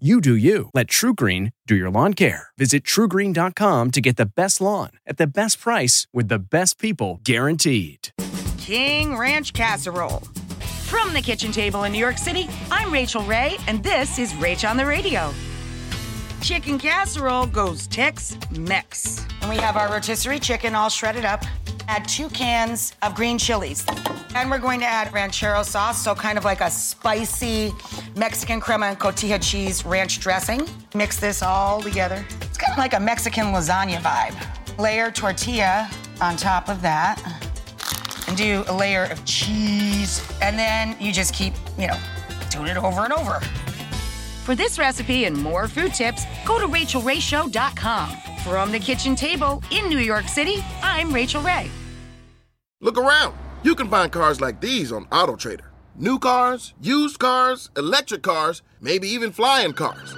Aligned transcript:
You 0.00 0.20
do 0.20 0.34
you. 0.34 0.70
Let 0.74 0.88
TruGreen 0.88 1.52
do 1.68 1.76
your 1.76 1.88
lawn 1.88 2.14
care. 2.14 2.48
Visit 2.58 2.82
trugreen.com 2.82 3.92
to 3.92 4.00
get 4.00 4.16
the 4.16 4.26
best 4.26 4.60
lawn 4.60 4.90
at 5.06 5.18
the 5.18 5.26
best 5.28 5.60
price 5.60 6.08
with 6.12 6.26
the 6.26 6.40
best 6.40 6.80
people 6.80 7.20
guaranteed. 7.22 8.08
King 8.58 9.16
Ranch 9.16 9.52
Casserole. 9.52 10.24
From 10.88 11.12
the 11.12 11.20
kitchen 11.22 11.52
table 11.52 11.84
in 11.84 11.92
New 11.92 11.98
York 12.00 12.18
City, 12.18 12.48
I'm 12.72 12.92
Rachael 12.92 13.22
Ray, 13.22 13.56
and 13.68 13.84
this 13.84 14.18
is 14.18 14.32
Rach 14.32 14.68
on 14.68 14.76
the 14.76 14.84
Radio. 14.84 15.32
Chicken 16.42 16.76
casserole 16.76 17.46
goes 17.46 17.86
Tex 17.86 18.36
Mex. 18.50 19.24
And 19.42 19.48
we 19.48 19.58
have 19.58 19.76
our 19.76 19.92
rotisserie 19.92 20.40
chicken 20.40 20.74
all 20.74 20.88
shredded 20.88 21.24
up. 21.24 21.44
Add 21.88 22.08
two 22.08 22.28
cans 22.30 22.94
of 23.02 23.14
green 23.14 23.38
chilies. 23.38 23.84
And 24.34 24.50
we're 24.50 24.58
going 24.58 24.80
to 24.80 24.86
add 24.86 25.12
ranchero 25.12 25.62
sauce, 25.62 26.02
so 26.02 26.14
kind 26.14 26.38
of 26.38 26.44
like 26.44 26.60
a 26.60 26.70
spicy 26.70 27.72
Mexican 28.16 28.60
crema 28.60 28.86
and 28.86 28.98
cotija 28.98 29.40
cheese 29.40 29.84
ranch 29.84 30.18
dressing. 30.20 30.68
Mix 30.94 31.20
this 31.20 31.42
all 31.42 31.80
together. 31.80 32.24
It's 32.40 32.58
kind 32.58 32.72
of 32.72 32.78
like 32.78 32.94
a 32.94 33.00
Mexican 33.00 33.46
lasagna 33.46 33.98
vibe. 33.98 34.78
Layer 34.78 35.10
tortilla 35.10 35.88
on 36.20 36.36
top 36.36 36.68
of 36.68 36.82
that. 36.82 37.20
And 38.26 38.36
do 38.36 38.64
a 38.68 38.74
layer 38.74 39.04
of 39.04 39.24
cheese. 39.24 40.26
And 40.40 40.58
then 40.58 40.96
you 40.98 41.12
just 41.12 41.34
keep, 41.34 41.54
you 41.78 41.86
know, 41.86 41.98
doing 42.50 42.68
it 42.68 42.76
over 42.76 43.02
and 43.02 43.12
over. 43.12 43.40
For 44.44 44.54
this 44.54 44.78
recipe 44.78 45.24
and 45.24 45.34
more 45.34 45.66
food 45.66 45.94
tips, 45.94 46.26
go 46.44 46.58
to 46.58 46.66
rachaelrayshow.com. 46.66 48.10
From 48.44 48.72
the 48.72 48.78
kitchen 48.78 49.16
table 49.16 49.62
in 49.70 49.88
New 49.88 50.00
York 50.00 50.28
City, 50.28 50.62
I'm 50.82 51.10
Rachael 51.14 51.40
Ray. 51.40 51.70
Look 52.82 52.98
around. 52.98 53.34
You 53.62 53.74
can 53.74 53.88
find 53.88 54.12
cars 54.12 54.42
like 54.42 54.60
these 54.60 54.92
on 54.92 55.06
AutoTrader. 55.06 55.64
New 55.96 56.18
cars, 56.18 56.74
used 56.82 57.18
cars, 57.18 57.70
electric 57.74 58.22
cars, 58.22 58.60
maybe 58.82 59.08
even 59.08 59.32
flying 59.32 59.72
cars. 59.72 60.14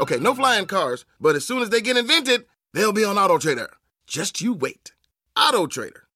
Okay, 0.00 0.16
no 0.16 0.34
flying 0.34 0.64
cars, 0.64 1.04
but 1.20 1.36
as 1.36 1.46
soon 1.46 1.60
as 1.60 1.68
they 1.68 1.82
get 1.82 1.98
invented, 1.98 2.46
they'll 2.72 2.94
be 2.94 3.04
on 3.04 3.16
AutoTrader. 3.16 3.68
Just 4.06 4.40
you 4.40 4.54
wait. 4.54 4.92
AutoTrader. 5.36 6.04